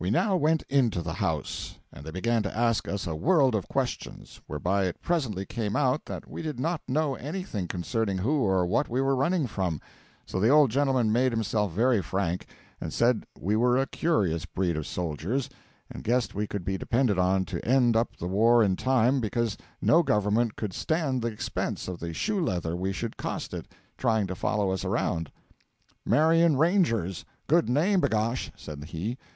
We 0.00 0.10
now 0.10 0.34
went 0.36 0.64
into 0.68 1.00
the 1.00 1.12
house, 1.12 1.76
and 1.92 2.04
they 2.04 2.10
began 2.10 2.42
to 2.42 2.58
ask 2.58 2.88
us 2.88 3.06
a 3.06 3.14
world 3.14 3.54
of 3.54 3.68
questions, 3.68 4.40
whereby 4.48 4.86
it 4.86 5.00
presently 5.00 5.46
came 5.46 5.76
out 5.76 6.06
that 6.06 6.28
we 6.28 6.42
did 6.42 6.58
not 6.58 6.80
know 6.88 7.14
anything 7.14 7.68
concerning 7.68 8.18
who 8.18 8.40
or 8.42 8.66
what 8.66 8.88
we 8.88 9.00
were 9.00 9.14
running 9.14 9.46
from; 9.46 9.80
so 10.26 10.40
the 10.40 10.48
old 10.48 10.72
gentleman 10.72 11.12
made 11.12 11.30
himself 11.30 11.70
very 11.70 12.02
frank, 12.02 12.48
and 12.80 12.92
said 12.92 13.24
we 13.38 13.54
were 13.54 13.78
a 13.78 13.86
curious 13.86 14.44
breed 14.44 14.76
of 14.76 14.88
soldiers, 14.88 15.48
and 15.88 16.02
guessed 16.02 16.34
we 16.34 16.48
could 16.48 16.64
be 16.64 16.76
depended 16.76 17.16
on 17.16 17.44
to 17.44 17.64
end 17.64 17.94
up 17.96 18.16
the 18.16 18.26
war 18.26 18.64
in 18.64 18.74
time, 18.74 19.20
because 19.20 19.56
no 19.80 20.02
Government 20.02 20.56
could 20.56 20.72
stand 20.72 21.22
the 21.22 21.28
expense 21.28 21.86
of 21.86 22.00
the 22.00 22.12
shoe 22.12 22.40
leather 22.44 22.74
we 22.74 22.92
should 22.92 23.16
cost 23.16 23.54
it 23.54 23.68
trying 23.96 24.26
to 24.26 24.34
follow 24.34 24.72
us 24.72 24.84
around. 24.84 25.30
'Marion 26.04 26.56
Rangers! 26.56 27.24
good 27.46 27.68
name, 27.68 28.00
b'gosh!' 28.00 28.50
said 28.56 28.82
he. 28.86 29.16